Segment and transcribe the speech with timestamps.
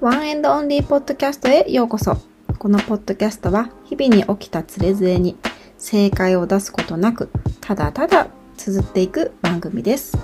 [0.00, 2.16] ワンエンドオンリーポッドキャストへようこそ。
[2.60, 5.36] このポッドキャストは日々に起きたつれづれに
[5.76, 10.16] 正解を出すことなく、ただただ綴っていく番組です。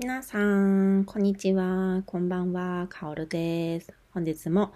[0.00, 2.02] 皆さん、こんにちは。
[2.06, 2.88] こんばんは。
[2.90, 3.92] かおるです。
[4.12, 4.72] 本日も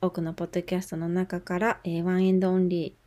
[0.00, 3.03] 多くのポッドキャストの中から、えーワンエンドオンリー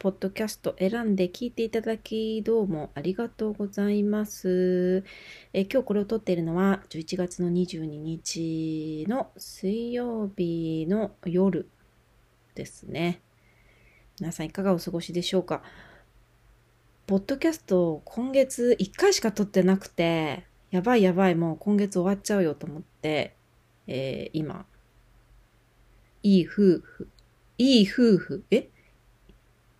[0.00, 5.04] ポッドキャスト選んで聞いていただき、どうもありがとうございます。
[5.52, 11.68] え今日これを撮っているのは11月の22日の水曜日の夜
[12.54, 13.20] ですね。
[14.18, 15.62] 皆さんいかがお過ごしでしょうか？
[17.06, 23.36] ポッドキャスト今月1回しか撮ってなくて、やばいやばい、もう今月終わっちゃうよと思って、
[23.86, 24.64] えー今、
[26.22, 27.08] いい夫婦、
[27.58, 28.70] いい夫婦、え？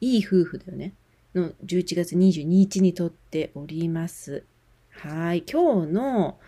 [0.01, 0.95] いい夫婦だよね。
[1.35, 4.45] の11月22日に撮っております。
[4.91, 5.45] はい。
[5.51, 6.39] 今日の、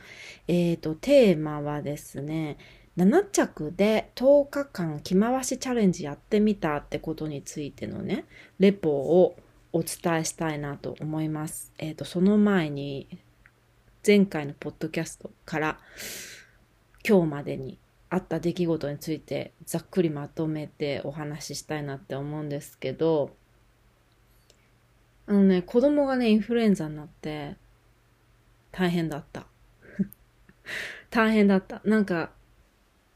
[0.48, 2.58] えっ、と、テーマはですね、
[2.96, 8.24] 7着で10日間着回しチャレンジやってみたってことについてのね、
[8.58, 9.36] レポを
[9.72, 11.72] お伝えしたいなと思います。
[11.78, 13.18] えっ、と、その前に、
[14.04, 15.78] 前回のポッドキャストから
[17.08, 17.78] 今日までに
[18.10, 23.30] あった出来事についてざっくりまとめてお話ししたいなって思うんですけど、
[25.26, 27.56] あのね、子供がね、インフルエンザになって
[28.72, 29.46] 大変だった。
[31.10, 31.80] 大変だった。
[31.84, 32.32] なんか、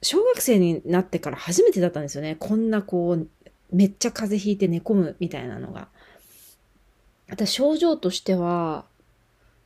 [0.03, 2.37] 小学生になってから初めてだったんですよね。
[2.39, 3.29] こんなこう、
[3.73, 5.89] めっちゃ風邪ひいて寝込むみたいなのが。
[7.29, 8.85] 私、症状としては、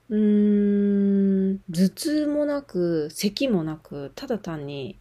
[0.09, 4.99] うーん、頭痛もなく、咳もなく、ただ単に、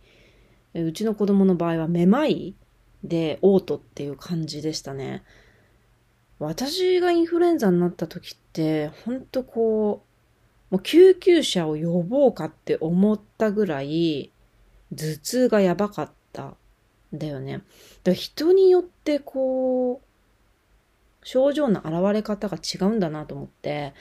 [0.73, 2.53] うちの子供の場合はめまい
[3.03, 5.23] で嘔吐っていう感じでしたね。
[6.39, 10.03] 私がインフルエンザになった時って、ほんとこ
[10.71, 14.31] う、もう救急車を呼ぼうかって思ったぐらい、
[14.95, 16.55] 頭痛がやばかった
[17.13, 17.61] だよね。
[18.03, 20.09] だ人によってこう、
[21.23, 23.93] 症状の現れ方が違うんだなと思って、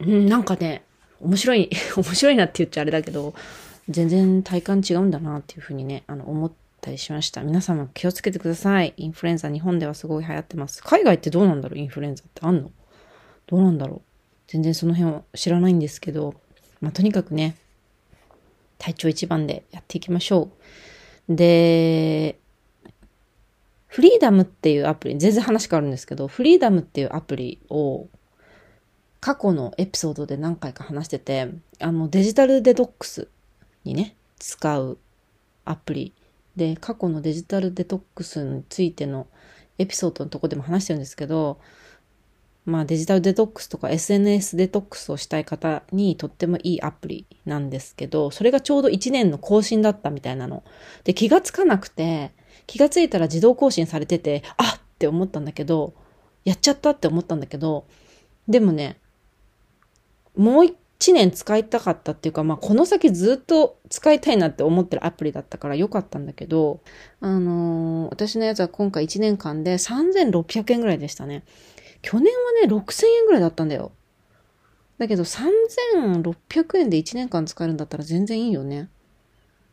[0.00, 0.82] うん、なんかね、
[1.20, 3.34] 面白い、 面白いなって言っちゃあれだけど、
[3.88, 6.52] 全然体感違うんだなっていうふうにね、あの、思っ
[6.86, 7.42] たりしました。
[7.42, 8.94] 皆様気をつけてください。
[8.96, 10.82] インフルエンザ日本ではすごい流行ってます。
[10.82, 11.78] 海外ってどうなんだろう？
[11.78, 12.70] インフルエンザってあんの？
[13.46, 14.02] どうなんだろう？
[14.46, 16.34] 全然その辺を知らないんですけど、
[16.80, 17.56] まあ、とにかくね、
[18.78, 20.50] 体調一番でやっていきましょ
[21.28, 21.34] う。
[21.34, 22.38] で、
[23.88, 28.06] フリーダムっていうアプリ、全然話変わるんですけど、フリーダムっていうアプリを
[29.20, 31.48] 過去のエピソードで何回か話してて、
[31.80, 33.26] あのデジタルデトックス
[33.82, 34.98] にね、使う
[35.64, 36.12] アプリ
[36.56, 39.26] で、過去のデジタルデトックスについての
[39.78, 41.58] エピソードのとこでも話してるんですけど、
[42.64, 50.64] まあデジタルデトックスとか SNS デトックスをしたい方にとってもいいアプリなんですけど、それがちょうど1年の更新だったみたいなの。
[51.04, 52.32] で、気がつかなくて、
[52.66, 55.94] 気がついたら自動更新されてて、あっって思ったんだけど、
[56.44, 57.86] やっちゃったって思ったんだけど、
[58.48, 58.98] でもね、
[60.36, 66.80] もう一1年使いたかったっていうか、まあこの先ずっと使いたいなって思ってるアプリだったから良かったんだけど、
[67.20, 71.44] あのー私のやつは今回1年間で3600円ぐらいでしたね。
[72.02, 73.92] 去年はね、6000円ぐらいだったんだよ。
[74.98, 78.88] だけど3600円で1年間使えるんだったら全然いいよね。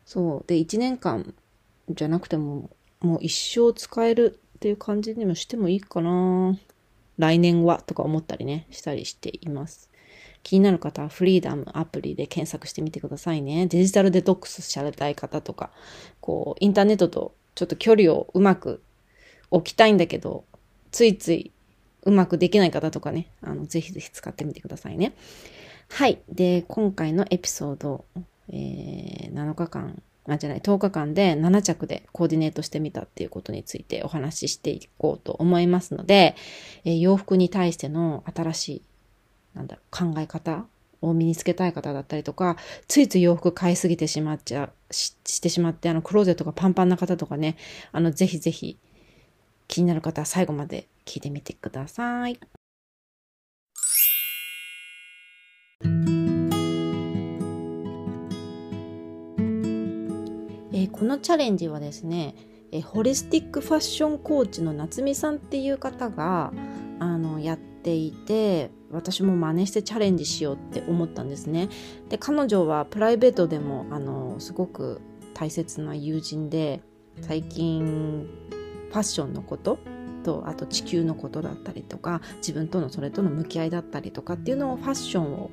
[0.04, 0.44] そう。
[0.46, 1.34] で、1年間
[1.88, 2.70] じゃなくても、
[3.00, 6.58] もう一生使えるっていう感じにもしてもいいかな。
[7.16, 9.90] 来年はとか思ったりね、したりしています。
[10.44, 13.66] 気になる方はフリーダムアプリで検索してみてくださいね。
[13.66, 15.70] デジタルデトックスされたい方とか、
[16.20, 18.82] こう、インターネットとちょっと距離をうまく
[19.50, 20.44] 置きたいんだけど、
[20.92, 21.50] ついつい
[22.04, 25.14] うまくできない方とかね、あの、ぜひぜひ使ってみてくださいね。
[25.88, 26.20] はい。
[26.28, 28.04] で、今回のエピソード、
[28.50, 36.36] えー、7日間、あ、じゃない、10日間で7着でコーディネートしてみたっていうことについてお話ししていこうと思いますので、
[36.84, 38.82] えー洋服に対しての新しい、
[39.54, 40.66] なんだ、考え方
[41.00, 42.56] を身につけたい方だったりとか、
[42.88, 47.56] ついつい洋服買いすぎてしまっちゃ、ししてしまって、あの、クローゼットがパンパンな方とかね、
[47.92, 48.78] あの、ぜひぜひ、
[49.68, 52.38] 気になる方は最後まで聞いてみてください。
[60.72, 62.34] えーこのチャレンジはですね、
[62.72, 66.52] えーホリスティックファッションコーチの夏美さんっていう方が
[66.98, 71.68] あのやっていて私も真似してチャレンジしようって思ったんですね。
[72.08, 75.00] で彼女はプライベートでもあのすごく
[75.34, 76.80] 大切な友人で
[77.20, 78.28] 最近
[78.88, 79.78] ファッションのこと
[80.24, 85.50] とあと地球のことだったりとか自分とのそれとの向き合いだったりとかっていうのをファッションを、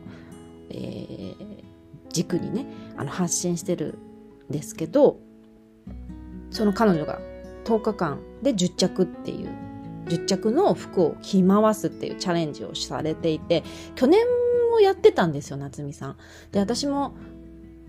[0.69, 1.63] えー、
[2.09, 2.65] 軸にね
[2.95, 3.97] あの発信してる
[4.49, 5.19] んですけど
[6.49, 7.19] その彼女が
[7.65, 9.70] 10日間で10着っていう
[10.05, 13.63] 10着の服を着回すっていうチャレンジをされていて
[13.95, 14.25] 去年
[14.71, 16.17] もやってたんですよ夏美さん。
[16.51, 17.15] で私も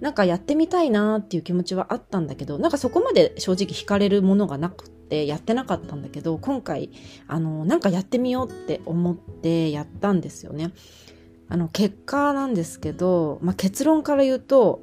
[0.00, 6.90] なんかやってみたいなっていう気持ちはあったんだけどなんかそこまで正直惹かれるものがなくてやってなかったんだけど今回
[7.28, 10.72] あのなんかやってみようって思ってやったんですよね。
[11.48, 14.80] あの結果なんですけど、まあ、結論から言うと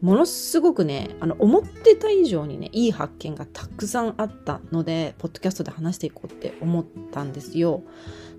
[0.00, 7.82] ものすごくねあの思ってた以上にねいい発見がたくさんあったのでポッドキャストで話していこうって思ったんですよ。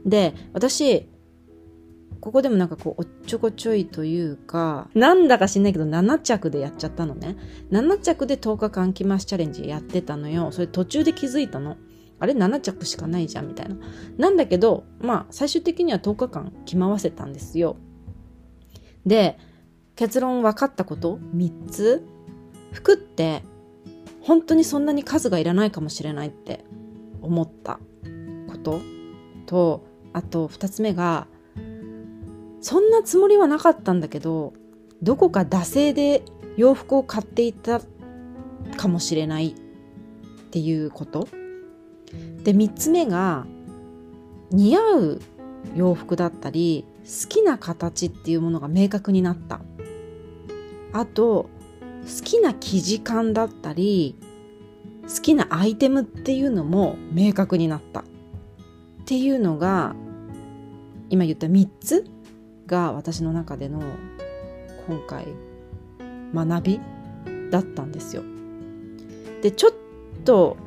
[0.05, 1.07] で私
[2.19, 7.35] ここでもなんかこうおっちょこちょいというかなんだか知んないけど7着でやっちゃったのね。
[7.71, 10.51] 7着で10日間着ますチャレンジやってたのよ。
[10.51, 11.77] それ途中で気づいたの。
[12.19, 13.75] あれ？7着しかないじゃんみたいな。
[14.17, 17.77] なんだけどまあ最終的には10日間着回せたんですよ。
[19.05, 19.39] で
[20.01, 22.03] 結論分かったこと？3つ？
[22.71, 23.43] 服って
[24.19, 26.65] 本当にそんなに数がいらないかもしれないって
[27.21, 27.79] 思った
[28.47, 28.81] こと？
[29.45, 31.27] とあと2つ目が
[32.61, 34.53] そんなつもりはなかったんだけど
[35.03, 36.23] どこか惰性で
[36.57, 37.79] 洋服を買っていた
[38.77, 39.53] かもしれないっ
[40.49, 41.27] ていうこと？
[42.43, 43.45] で3つ目が
[44.49, 45.21] 似合う
[45.75, 49.61] 洋服だったり好きな形っていうものが明確になった。
[50.93, 51.49] あと
[52.01, 54.15] 好きな生地感だったり
[55.03, 58.03] 好きなアイテムっていうのも明確になったっ
[59.05, 59.95] ていうのが
[61.09, 62.05] 今言った3つ
[62.65, 63.81] が私の中での
[64.87, 65.27] 今回
[66.33, 66.79] 学び
[67.49, 68.23] だったんですよ。
[69.41, 69.71] でちょっ
[70.23, 70.57] と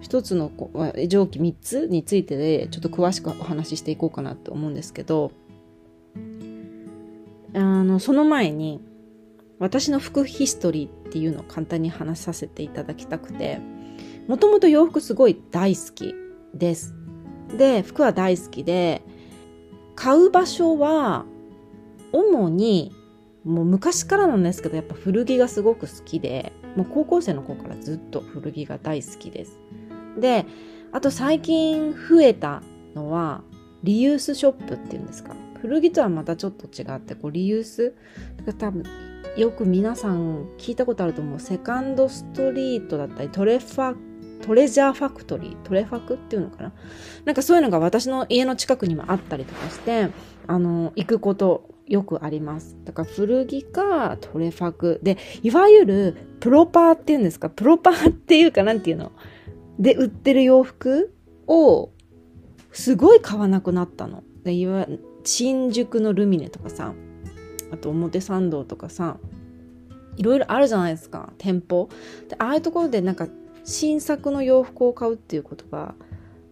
[0.00, 0.50] 一つの
[1.08, 5.30] 蒸気3つについてでちょっと詳しくお話ししていこうかなと思うんですけど
[7.54, 8.80] あのその前に
[9.62, 13.60] 私の服ヒストリーっていうのを簡単に話させていただきたくて
[14.26, 16.16] もともと洋服すごい大好き
[16.52, 16.94] です。
[17.56, 19.02] で服は大好きで
[19.94, 21.26] 買う場所は
[22.10, 22.92] 主に
[23.44, 29.60] もう昔からなんですけどやっぱ古着がすごく好きでもう高校生の頃からずっと古着が大好きです。
[30.18, 30.44] で
[30.90, 32.64] あと最近増えた
[32.96, 33.44] のは
[33.84, 37.94] リユースショップっていうんですか古着とはまたちょっと違ってこうリユース
[38.58, 41.40] 多分よく皆さん聞いたことあると思う。
[41.40, 43.96] セカンドストリートだったりトレファ
[44.42, 46.72] トレジャーファクトリートレファクっていうのかな？
[47.24, 50.08] なんかそういうのが私の家の近くにもあったりとかして
[50.46, 52.76] あの行くことよくあります。
[52.84, 55.00] だから古着かトレファク。
[55.02, 57.48] でいわゆるプロパーっていうんですか？
[57.48, 59.12] プロパーっていうかなんていうの？
[59.78, 61.14] で売ってる洋服
[61.46, 61.90] を
[62.70, 64.22] すごい買わなくなったの。
[64.44, 64.86] でいわ
[65.24, 66.92] 新宿のルミネとかさ。
[67.72, 69.18] あと表参道とかさ
[70.16, 71.88] いろいろあるじゃないですか店舗。
[72.28, 73.28] でああいうところでなんか
[73.64, 75.94] 新作の洋服を買うっていうことが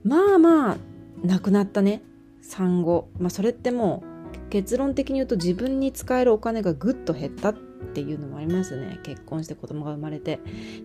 [0.02, 0.76] まあまあ
[1.22, 2.02] なくなったね
[2.40, 3.08] 産後。
[3.18, 4.02] まあそれっても
[4.36, 7.54] う結論的に言うと自分に使えるお金がぐっと減ったっ
[7.94, 8.98] ていうのもありますよね。
[9.02, 10.30] 結婚して子供が生まれて。
[10.30, 10.36] や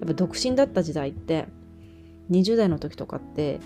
[0.05, 1.47] っぱ独身だった時代って
[2.29, 3.59] 20代の時とかって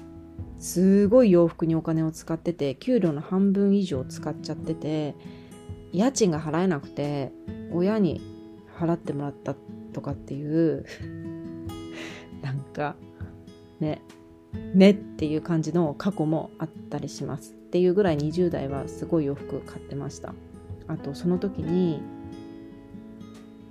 [0.59, 5.15] すごい洋服にお金を使ってて給料の半分以上使っちゃってて
[5.91, 7.31] 家賃が払えなくて
[7.71, 8.21] 親に
[8.77, 9.55] 払ってもらった
[9.93, 10.85] とかっていう
[12.41, 12.95] なんか
[13.79, 14.01] ね
[14.73, 20.33] ねっていう感じの過去もあったりしますっていうぐらい20代はすごい洋服買ってました。
[20.87, 22.01] あとその時に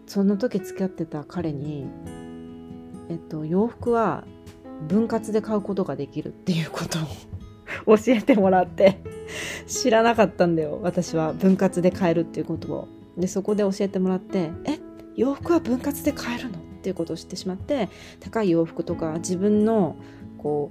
[0.06, 1.86] その時付き合ってた彼に
[3.08, 4.24] えっと洋服は
[4.86, 6.98] 分割で買うことができるっていうこと
[7.90, 9.17] を 教えてもらって。
[9.68, 10.80] 知らなかったんだよ。
[10.82, 12.88] 私は分割で買えるっていうことを。
[13.16, 14.78] でそこで教えてもらってえ
[15.16, 17.88] 洋服は分割で買えるのっていうことを知ってしまって
[18.20, 19.96] 高い洋服とか自分の
[20.38, 20.70] こ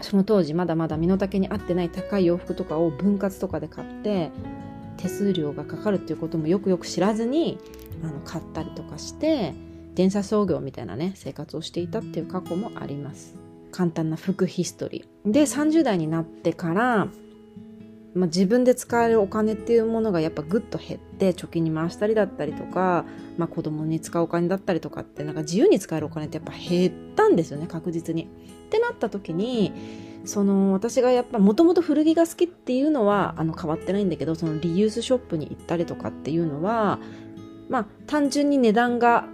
[0.00, 4.32] うその当時まだまだ身の丈に合ってない高い洋服とかを分割とかで買って
[4.96, 7.58] 手数料がかかるっていうこともよくよく知らずに
[8.02, 9.54] あの買ったりとかして
[9.94, 13.36] 電車操業みたいなね生活をしていたっていう過去もあります。
[13.70, 15.30] 簡単な服ヒストリー。
[15.30, 17.08] で30代になってから
[18.14, 23.04] まあ、自分で使えるお金っていうものがやっぱぐっと減って貯金に回したりだったりとか、
[23.38, 28.24] まあ、子供に使うお金だったりとかってなんか自由に使えるお金ってやっぱ減ったんですよね確実に。
[28.24, 28.26] っ
[28.70, 29.72] てなった時に
[30.24, 36.98] その私がやっぱもともと古着が好きっていうのはあの変わってないんだけどそのリユースショップに行ったりとかっていうのは
[37.68, 39.26] まあ単純に値段が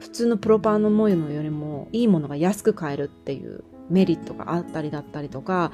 [0.00, 5.72] 普通のプロパーのものよりもいいものが安く買えるっていうメリットがあったりだったりとか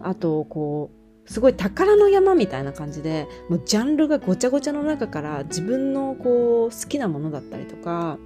[0.00, 8.18] あとこうすごい宝の山みたいな感じでもうジャンルがごちゃごちゃの中から自分のこう好きなものだったりとか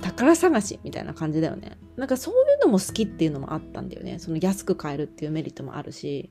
[0.00, 1.76] 宝探しみたいな感じだよね。
[1.96, 4.20] なんかそういうのも好きっていうのもあったんだよね。
[4.20, 6.30] その安く買えるっていうメリットもあるし。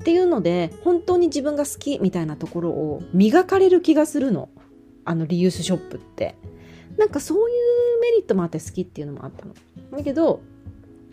[0.00, 4.48] っていうので本当に自分が好きみたいなところを磨かれる気がするの。
[5.04, 6.36] あのリユースショップって。
[6.98, 9.54] なんかそういうメリットもあって好きっていうのもあったの。
[9.92, 10.40] だけど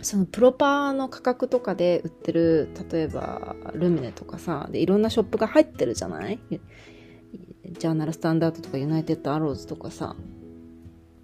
[0.02, 6.40] そのプロパーの価格とかで売ってる例えばルミネとかさでいろんなショップが入ってるじゃない？
[6.50, 10.16] ジャーナルスタンダードとかユナイテッドアローズとかさ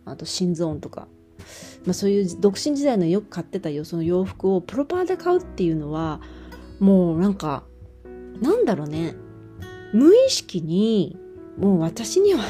[0.05, 1.07] あと心臓音とか、
[1.85, 6.19] まあ、そういう独身時代のよく買ってたよその洋服をプロパーで買うっていうのは
[6.79, 7.63] もうなんか
[8.41, 9.15] なんだろうね。
[9.93, 11.17] 無意識に
[11.57, 12.41] もう私には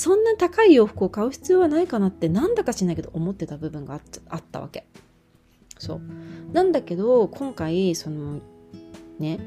[0.00, 4.86] そんな高い洋服を買う必要はないかなってなんだかしないけど思ってた部分があったわけ。
[5.78, 6.00] そう。
[6.54, 8.40] なんだけど今回その
[9.18, 9.38] ね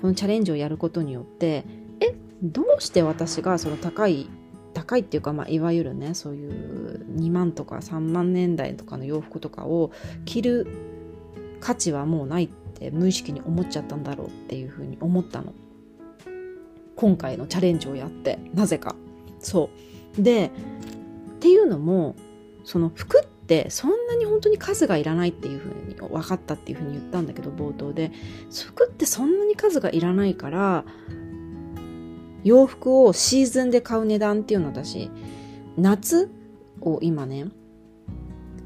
[0.00, 1.64] このチャレンジをやることによって
[1.98, 4.28] えどうして私がその高い
[4.74, 9.90] 高いっていうか、まあ、いわゆるねそういう2万とか3万年代とかの洋服とかを
[10.24, 10.68] 着る
[11.58, 15.52] 価値はもうないって無意識に思っちゃったんだろうっていうふうに思ったの。
[16.94, 18.38] 今回のチャレンジをやって。
[18.54, 18.94] なぜか。
[19.40, 19.95] そう。
[20.18, 20.50] で
[21.36, 22.16] っていうのも
[22.64, 28.10] その服ってそんなに本当に数がいらないっていうふうに分かったっていうふうに言ったんだけど冒頭で。
[28.50, 30.84] 服ってそんなに数がいらないから
[32.44, 35.10] 洋服をシーズンで買う値段っていうのは私
[35.76, 36.30] 夏
[36.80, 37.46] を今ね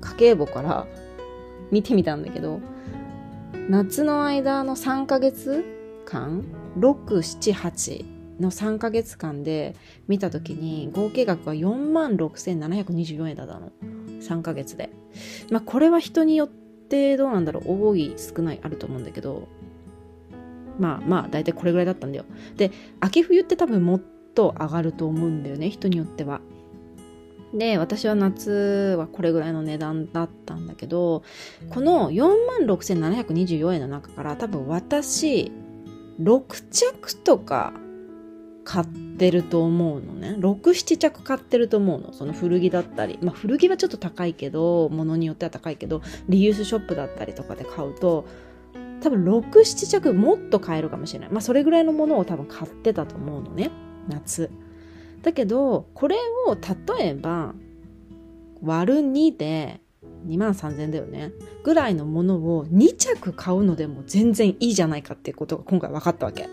[0.00, 0.86] 家計簿から
[1.70, 2.60] 見てみたんだけど
[3.68, 5.64] 夏の間の3ヶ月
[6.04, 6.44] 間
[6.78, 9.76] 678の3ヶ月間で
[10.08, 13.70] 見た時に合計額は4万6724円だったの。
[14.20, 14.90] 3ヶ月で。
[15.50, 17.88] まあこれは人によってどうなんだろう。
[17.90, 19.48] 多い少ないあると思うんだけど。
[20.78, 22.24] まあまあ大体これぐらいだったんだよ。
[22.56, 24.02] で秋冬って多分もっ
[24.34, 26.40] と上がると思うんだよね人によっては。
[27.52, 31.24] で私は夏はこれぐらいの値段だったんだけど
[31.68, 35.50] この4万6724円の中から多分私
[36.20, 37.72] 6着とか
[38.64, 40.36] 買ってると思うのね。
[40.38, 42.12] 67着買ってると思うの。
[42.12, 43.18] その古着だったり。
[43.22, 48.26] まあ古着はちょっと高いけど物によっては高いけどリユースショップだったりとかで買うと
[49.00, 51.30] 多分67着もっと買えるかもしれない。
[51.30, 53.70] まあそれぐらいのものを多分買ってたと思うのね。
[54.08, 54.50] 夏。
[55.22, 57.54] だけどこれを例えば
[58.62, 59.80] 割る2で
[60.26, 61.32] 2万3000だよね。
[61.64, 66.48] ぐらいのものを2着買うのでも全然いいじゃないかっていうことが今回分かったわけ。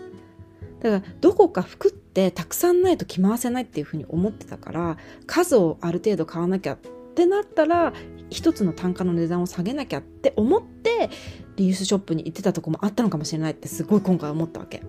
[0.80, 4.96] だからどこか服ってたくさんないと着回せないっていうふうに思ってたから
[5.26, 6.78] 数をある程度買わなきゃっ
[7.14, 7.92] てなったら
[8.28, 11.10] 一つの単価の値段を下げなきゃって思って
[11.56, 14.82] リユースショップに行ってたとこもあったのかもしれないってすごい今回思ったわけ。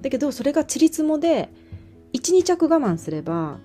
[0.00, 1.50] だけどそれがちりつもで
[2.14, 3.58] 12着我慢すれば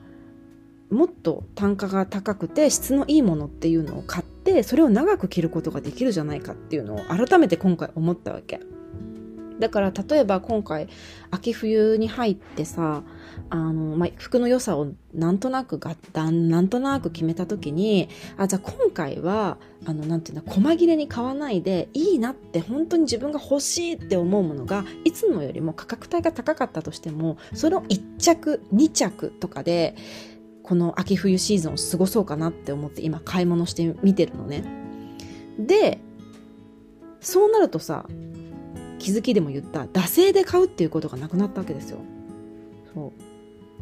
[0.89, 8.59] もっと単価が高くて質のいいものっていうのを買ってそれを長く着ることができるじゃないかっていうのを改めて今回思ったわけ。
[9.59, 10.87] だから例えば今回
[11.31, 13.03] 秋冬に入ってさ
[13.49, 29.95] あの、まあ、服の良さをなんとなくがなんとなく決めた時にあじゃあ今回はあのなんていうんだ細切れに買わないでいいなって本当に自分が欲しいって思うものがいつもよりも価格帯が高かったとしてもその1着2着とかで
[30.63, 34.63] この秋冬シーズンを過ごそうかなって思って今買い物してみてるのね。
[35.57, 35.99] で
[37.21, 38.05] そうなるとさ
[38.99, 41.99] 気づきでも言った惰性で買うっていうことがなくなったわけですよ。
[42.93, 43.29] そう。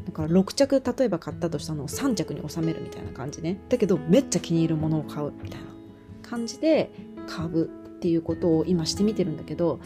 [0.05, 3.59] だから6着例えば買ったとしたのを3着に収めるみたいな感じね。
[3.67, 5.67] だけどめっちゃ気に入るものを買うみたいな
[6.21, 6.91] 感じで
[7.27, 9.79] 買うっていうことを今してみてるんだけど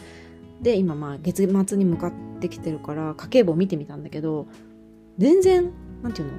[0.60, 4.46] で今まあ月末に向かってきてるから家計簿を見てみたんだけど
[5.18, 5.72] 全然
[6.02, 6.38] なんていうの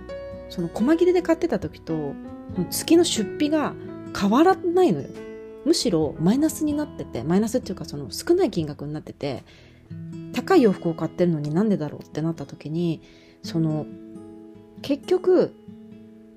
[0.50, 2.14] その細切れで買ってた時と
[2.70, 3.74] 月の出費が
[4.18, 5.10] 変わらないのよ。
[5.65, 9.43] むしろマイナスになっててマイナスっていうかその少ない金額になってて
[10.34, 13.01] 高い洋服を買ってるのになんでだろうってなった時に
[13.43, 13.86] その
[14.82, 15.55] 結局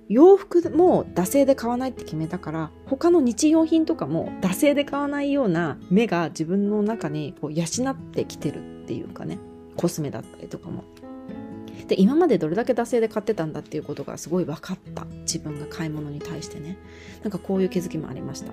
[0.09, 9.39] 洋服も惰性で買わないって決めたから他の日用品とかも惰性で買わないような目が自分の中にこう養ってきてるっていうかね
[9.77, 10.85] コスメだったりとかも。
[11.89, 15.05] で今までどれだけ惰性で買ってたんだっていうことがすごい分かった。
[15.21, 16.79] 自分が買い物に対してね。
[17.23, 18.53] なんかこういう気づきもありました。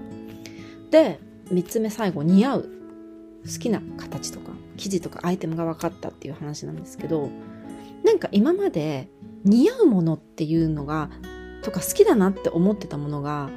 [0.94, 1.20] で
[1.52, 2.70] 3つ目最後似合う
[3.46, 7.30] 好きな形とか生地とかアイテムが分かったっていう話なんですけど
[8.06, 9.10] なんか今まで
[9.44, 11.10] 似合うものっていうのが
[11.64, 13.50] とか好きだなって思ってたものが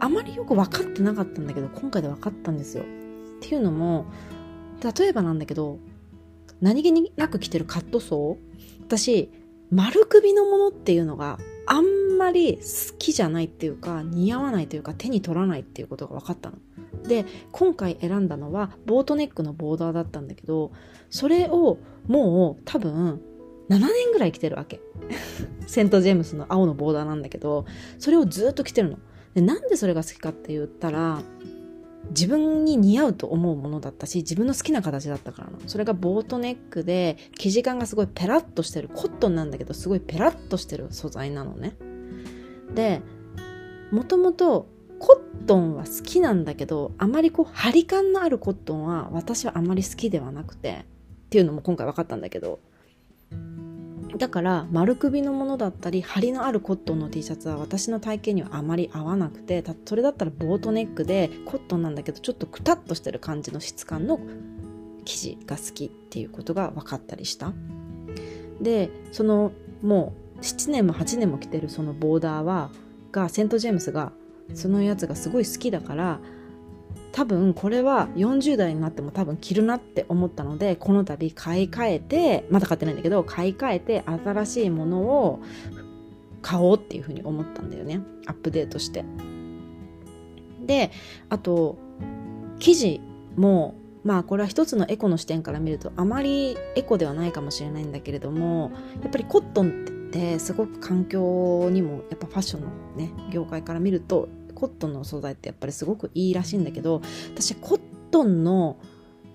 [0.00, 2.82] あまりよく分かってなかったんだけど、今回で分かったんですよ。
[2.82, 2.86] っ
[3.40, 4.06] ていうのも、
[4.98, 5.78] 例えばなんだけど、
[6.60, 9.30] 何気なく着てるカットソー私、
[9.70, 16.56] 丸首のものっていうのがあんまり好きじゃないっていうか、似合わないというか、手に取らないっていうことが分かったの。
[17.04, 20.72] で、今回選んだのは、ボートネックのボーダーだったんだけど、
[21.08, 23.20] それをもう多分、
[23.68, 24.80] 7年ぐらい着てるわけ。
[25.66, 27.64] セント・ジェームスの青のボーダーなんだけど、
[27.98, 28.98] それをずっと着てるの。
[29.34, 31.22] でなんでそれが好きかって言ったら、
[32.08, 35.58] 自分に似合うと思うものだったし、自分の好きな形だったからな。
[35.66, 38.88] それがボートネックで、生地感がすごいペラッとしてる。
[38.88, 41.76] コットンなんだけど、すごいペラッとしてる素材なのね。
[42.74, 43.02] で、
[43.92, 44.66] もともと
[45.00, 50.84] コットンは好きなんだけど、あまりこう、張り感のあるコットンは私はあまり好きではなくて、
[51.26, 52.60] っていうのも今回分かったんだけど、
[54.16, 64.20] だから丸首のものだったり張りのあるコットンの T シャツは私の体型にはあまり合わなくてそれだったらボートネックでコットンなんだけどちょっとくたっとしてる感じの質感の
[65.04, 67.52] 生地が好きっていうことが分かったりした。
[68.60, 72.70] でそのもう7年も8年も着てるそのボーダーは
[73.12, 74.12] がセント・ジェームスが
[74.54, 76.20] そのやつがすごい好きだから
[77.12, 85.40] 多分これは40代になっても多分着るなって思ったのでこの度買い替えてまだ買ってないんだけど買い替えて新しいものを
[86.42, 88.00] 買おうっていうふうに思ったんだよね。
[88.26, 89.04] アップデートして。
[90.64, 90.90] で
[91.28, 91.76] あと
[92.60, 93.00] 生地
[93.36, 98.70] もまあこれは一つのエコの視点から見るとあまりエコではないかもしれないんだけれども
[99.02, 104.28] やっぱりコットンってすごく環境にもやっぱファッションのね業界から見ると
[104.60, 107.00] コットンの素材ってやっぱりすごくいいらしいんだけど
[107.34, 108.76] 私コットンの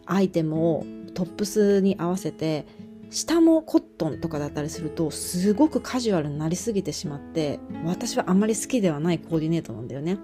[0.06, 2.68] アイテムをトップスに合わせて
[3.10, 10.20] 下もコットンとかだったりするとすごくカジュアルになりすぎてしまって私はあんまり好きではないコーディネートなんだよね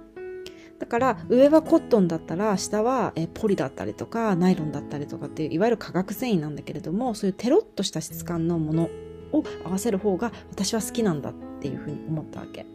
[0.77, 8.89] だから上はコットンだったら下はポリだったりとかナイロンだったりとかっていういわゆる化学繊維なんだけれどもそういうテロッとした質感のもの
[9.31, 12.65] を合わせる方が私は好きなんだっていうふうに思ったわけ。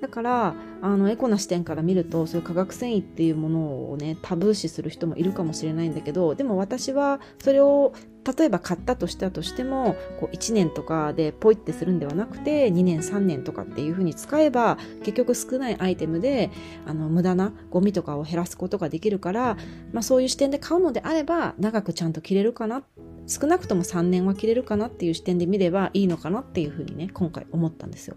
[0.00, 7.92] だからあのエコな視点から見るとそういう化学繊維っていうものをねタブー視する人もいるかもしれないんだけどでも私はそれを
[8.36, 16.50] 例えば買ったとしたとしてもこう1年とかでポイってするんではなくて2年3年とかっていうふうに使えば結局少ないアイテムで
[16.86, 19.56] あの無駄なゴミとかを減らすことができるから、
[19.92, 22.82] まあ、そういう視点で買うのであれば長くちゃんと着れるかな
[23.28, 28.16] 少なくとも3年は着れるかなっていう視点で見ればいいのかなっていうふうにね今回思ったんですよ。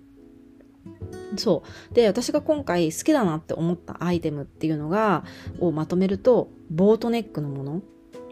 [1.38, 1.94] そう。
[1.94, 5.24] で、私が今回好きだなって思ったアイテムっていうのが、
[5.60, 7.82] をまとめると、ボートネックのもの。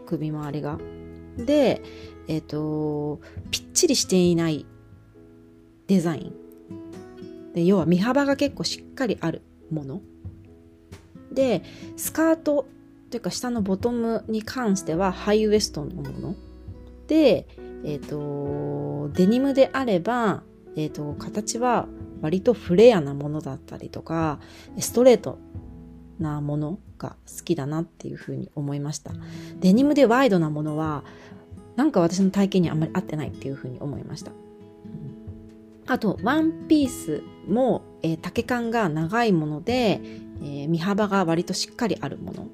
[0.06, 0.78] 首周りが。
[1.36, 1.82] で、
[2.26, 4.66] えっ、ー、と、ぴっちりしていない
[5.86, 7.52] デザイン。
[7.54, 10.00] で、要は身幅が結構しっかりあるもの。
[11.32, 11.62] で、
[11.96, 12.66] スカート
[13.10, 16.34] というか下のボトムに関してはハイウエストのもの。
[17.06, 17.46] で、
[17.84, 20.42] えっ、ー、と、デニムであれば、
[20.76, 21.88] えっ、ー、と、形は
[22.20, 24.40] 割とフレアなものだったりとか、
[24.78, 25.38] ストレート
[26.18, 29.12] なものが好きだなっていうふうに思いました。
[29.60, 31.04] デニムでワイドなものは、
[31.76, 34.32] なんか私の体型にあんまり合ってないっていうふうに思いました。
[35.86, 40.00] あと、ワンピースも、えー、丈感が長いもので、
[40.42, 42.48] えー、身幅が割としっかりあるもの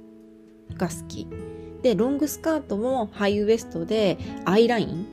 [0.76, 1.26] が好き。
[1.82, 5.06] で、ロングスカートもハイウエストでアイライン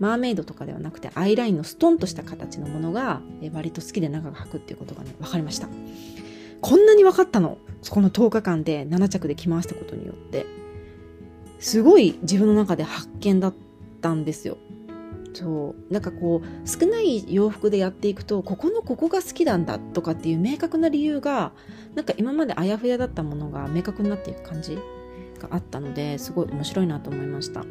[0.00, 3.20] マーメイドとかではなくてアイラインのストンとした形のものが
[3.52, 5.68] 割と好きで長く履くっていうことがね分かりました。
[6.60, 7.58] こんなに分かったの？
[7.88, 10.46] この10日間で7着で着回したことによって。
[11.58, 13.54] すごい自分の中で発見だっ
[14.00, 14.56] たんですよ。
[15.34, 15.92] そう。
[15.92, 21.52] なんかこう少ない洋服でやっていくとここのここが好きなんだとかっていう明確な理由が
[21.94, 24.78] なんか今まであやふやだったものが明確になっていく感じ
[25.38, 27.64] があったのですごい面白いなと思いました。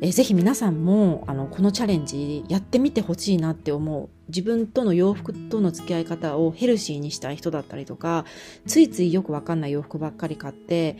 [0.00, 4.08] えー、ぜひ皆さんもあのこのチャレンジやってみてほしいなって思う。
[4.28, 8.24] 自分との洋服との付き合い方をヘルシーにしたい人だったりとか
[8.66, 10.96] ついついよくわかんない洋服ばっかり買って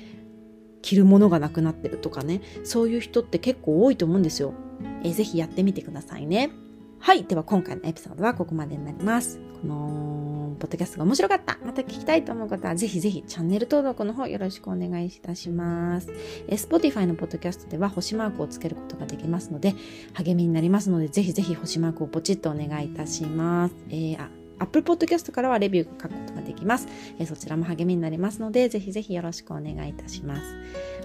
[0.80, 2.40] 着るものがなくなってるとかね。
[2.64, 4.54] そういう人って結構多いと思うんですよ、
[5.02, 6.50] えー、ぜひやってみてくださいね。
[6.98, 7.24] はい。
[7.24, 9.45] では今回のエピソードはここまでになります。
[9.60, 16.08] このポッドキャストが面白かった、また聞きたいと思う方は、ぜひぜひチャンネル登録の方よろしくお願いいたします。
[16.48, 19.74] え Spotify のポッドキャストでは星マークをつけることができますので、
[20.14, 23.74] 励みになりますので、ぜひぜひ星マークをポチッとお願いいたします。
[23.88, 26.88] えー、あ Apple Podcast からはレビュー書くことができます。
[27.18, 30.42] えー、そちらも励みになりますので、ぜひぜひよろしくお願いいたします。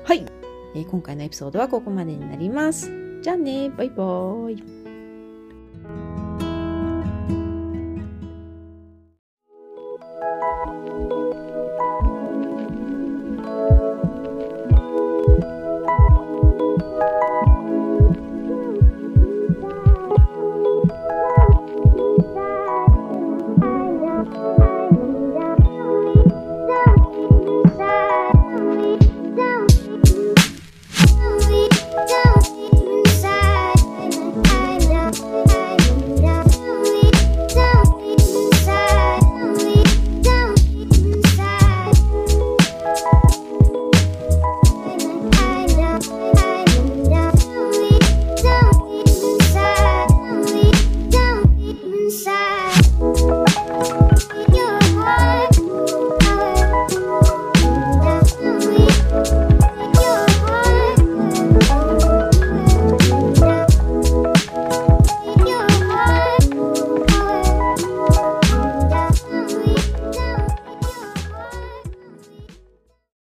[0.03, 0.25] はい。
[0.75, 2.91] えー、今回のエピソードはここまでになります。
[3.21, 4.80] じゃあね、バイバーイ。